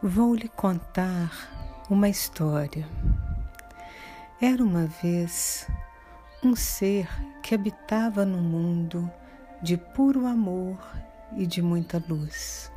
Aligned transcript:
Vou 0.00 0.32
lhe 0.32 0.48
contar 0.48 1.32
uma 1.90 2.08
história. 2.08 2.88
Era 4.40 4.62
uma 4.62 4.86
vez 4.86 5.66
um 6.40 6.54
ser 6.54 7.08
que 7.42 7.52
habitava 7.52 8.24
no 8.24 8.38
mundo 8.38 9.10
de 9.60 9.76
puro 9.76 10.24
amor 10.24 10.78
e 11.36 11.44
de 11.44 11.60
muita 11.60 12.00
luz. 12.08 12.70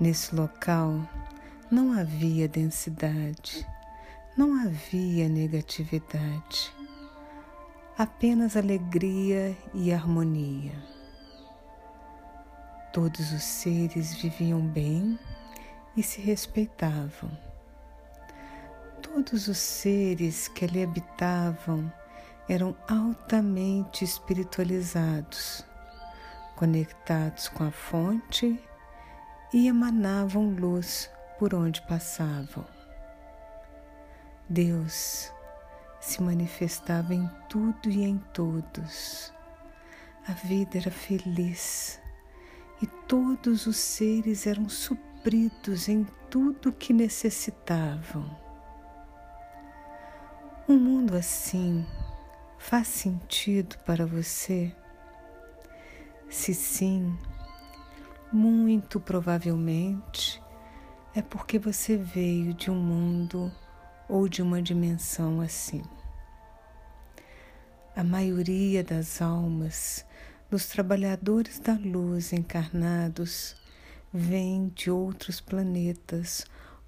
Nesse 0.00 0.34
local 0.34 1.06
não 1.70 1.92
havia 1.92 2.48
densidade, 2.48 3.68
não 4.38 4.62
havia 4.62 5.28
negatividade, 5.28 6.74
apenas 7.98 8.56
alegria 8.56 9.54
e 9.74 9.92
harmonia. 9.92 10.72
Todos 12.94 13.30
os 13.30 13.42
seres 13.42 14.14
viviam 14.14 14.62
bem 14.62 15.18
e 15.96 16.02
se 16.02 16.20
respeitavam. 16.20 17.30
Todos 19.02 19.48
os 19.48 19.58
seres 19.58 20.48
que 20.48 20.64
ali 20.64 20.82
habitavam 20.82 21.92
eram 22.48 22.76
altamente 22.88 24.04
espiritualizados, 24.04 25.64
conectados 26.56 27.48
com 27.48 27.64
a 27.64 27.70
fonte 27.70 28.58
e 29.52 29.68
emanavam 29.68 30.50
luz 30.50 31.10
por 31.38 31.54
onde 31.54 31.80
passavam. 31.82 32.64
Deus 34.48 35.32
se 36.00 36.22
manifestava 36.22 37.14
em 37.14 37.28
tudo 37.48 37.88
e 37.88 38.04
em 38.04 38.18
todos. 38.32 39.32
A 40.26 40.32
vida 40.32 40.78
era 40.78 40.90
feliz 40.90 42.00
e 42.82 42.86
todos 42.86 43.66
os 43.66 43.76
seres 43.76 44.46
eram 44.46 44.68
supridos 44.68 45.09
supridos 45.20 45.86
em 45.86 46.06
tudo 46.30 46.72
que 46.72 46.94
necessitavam. 46.94 48.24
Um 50.66 50.78
mundo 50.78 51.14
assim 51.14 51.86
faz 52.58 52.88
sentido 52.88 53.76
para 53.84 54.06
você? 54.06 54.74
Se 56.26 56.54
sim, 56.54 57.18
muito 58.32 58.98
provavelmente 58.98 60.42
é 61.14 61.20
porque 61.20 61.58
você 61.58 61.98
veio 61.98 62.54
de 62.54 62.70
um 62.70 62.80
mundo 62.80 63.52
ou 64.08 64.26
de 64.26 64.40
uma 64.40 64.62
dimensão 64.62 65.42
assim. 65.42 65.82
A 67.94 68.02
maioria 68.02 68.82
das 68.82 69.20
almas 69.20 70.06
dos 70.48 70.66
trabalhadores 70.66 71.58
da 71.58 71.74
luz 71.74 72.32
encarnados 72.32 73.60
vêm 74.12 74.68
de 74.74 74.90
outros 74.90 75.40
planetas, 75.40 76.44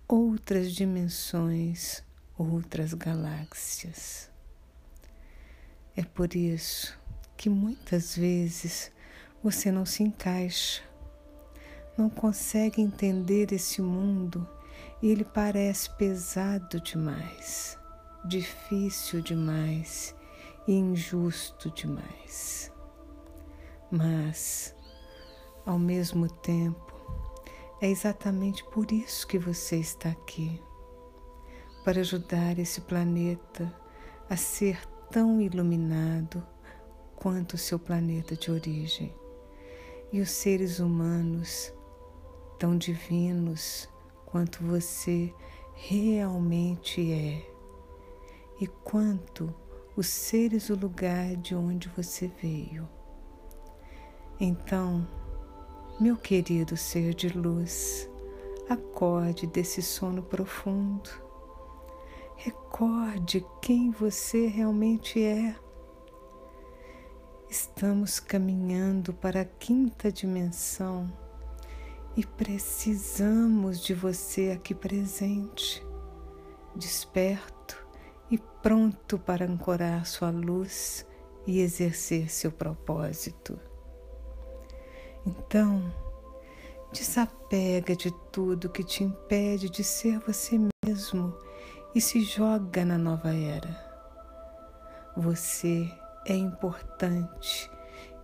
outras 0.08 0.72
dimensões, 0.72 2.02
outras 2.36 2.94
galáxias. 2.94 4.30
É 5.96 6.02
por 6.02 6.34
isso 6.34 6.98
que 7.36 7.48
muitas 7.48 8.16
vezes 8.16 8.90
você 9.42 9.70
não 9.70 9.84
se 9.84 10.02
encaixa, 10.02 10.82
não 11.96 12.08
consegue 12.08 12.80
entender 12.80 13.52
esse 13.52 13.82
mundo 13.82 14.48
e 15.02 15.08
ele 15.08 15.24
parece 15.24 15.90
pesado 15.96 16.80
demais, 16.80 17.78
difícil 18.24 19.20
demais 19.20 20.14
e 20.66 20.72
injusto 20.72 21.70
demais. 21.70 22.72
Mas, 23.90 24.74
ao 25.66 25.78
mesmo 25.78 26.28
tempo, 26.28 26.91
é 27.82 27.90
exatamente 27.90 28.62
por 28.62 28.92
isso 28.92 29.26
que 29.26 29.36
você 29.36 29.76
está 29.76 30.08
aqui 30.08 30.62
para 31.84 31.98
ajudar 31.98 32.56
esse 32.56 32.80
planeta 32.80 33.74
a 34.30 34.36
ser 34.36 34.86
tão 35.10 35.40
iluminado 35.40 36.46
quanto 37.16 37.54
o 37.54 37.58
seu 37.58 37.80
planeta 37.80 38.36
de 38.36 38.52
origem. 38.52 39.12
E 40.12 40.20
os 40.20 40.30
seres 40.30 40.78
humanos 40.78 41.74
tão 42.56 42.78
divinos 42.78 43.88
quanto 44.26 44.62
você 44.62 45.34
realmente 45.74 47.12
é. 47.12 47.44
E 48.60 48.66
quanto 48.68 49.52
os 49.96 50.06
seres 50.06 50.70
o 50.70 50.76
lugar 50.76 51.34
de 51.34 51.56
onde 51.56 51.88
você 51.88 52.30
veio. 52.40 52.88
Então, 54.38 55.04
meu 56.02 56.16
querido 56.16 56.76
ser 56.76 57.14
de 57.14 57.28
luz, 57.28 58.10
acorde 58.68 59.46
desse 59.46 59.80
sono 59.80 60.20
profundo. 60.20 61.08
Recorde 62.34 63.46
quem 63.60 63.92
você 63.92 64.48
realmente 64.48 65.22
é. 65.22 65.54
Estamos 67.48 68.18
caminhando 68.18 69.14
para 69.14 69.42
a 69.42 69.44
quinta 69.44 70.10
dimensão 70.10 71.08
e 72.16 72.26
precisamos 72.26 73.80
de 73.80 73.94
você 73.94 74.50
aqui 74.50 74.74
presente, 74.74 75.86
desperto 76.74 77.78
e 78.28 78.38
pronto 78.60 79.20
para 79.20 79.46
ancorar 79.46 80.04
sua 80.04 80.30
luz 80.30 81.06
e 81.46 81.60
exercer 81.60 82.28
seu 82.28 82.50
propósito. 82.50 83.56
Então, 85.26 85.92
desapega 86.92 87.94
de 87.94 88.10
tudo 88.30 88.68
que 88.68 88.82
te 88.82 89.04
impede 89.04 89.70
de 89.70 89.84
ser 89.84 90.18
você 90.20 90.58
mesmo 90.84 91.36
e 91.94 92.00
se 92.00 92.22
joga 92.22 92.84
na 92.84 92.98
nova 92.98 93.34
era. 93.34 93.92
Você 95.16 95.90
é 96.26 96.34
importante 96.34 97.70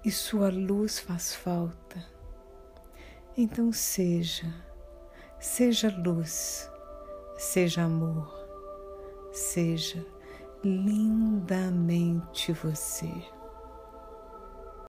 e 0.05 0.11
sua 0.11 0.51
luz 0.51 0.99
faz 0.99 1.35
falta. 1.35 2.05
Então 3.37 3.73
seja, 3.73 4.53
seja 5.39 5.95
luz, 5.97 6.71
seja 7.37 7.85
amor, 7.85 8.33
seja 9.33 10.05
lindamente 10.65 12.53
você. 12.53 13.13